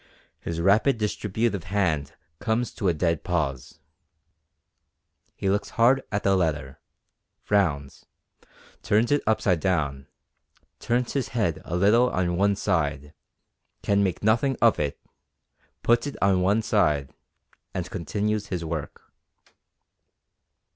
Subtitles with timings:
[0.39, 3.77] His rapid distributive hand comes to a dead pause.
[5.35, 6.79] He looks hard at the letter,
[7.43, 8.07] frowns,
[8.81, 10.07] turns it upside down,
[10.79, 13.13] turns his head a little on one side,
[13.83, 14.99] can make nothing of it,
[15.83, 17.13] puts it on one side,
[17.71, 19.03] and continues his work.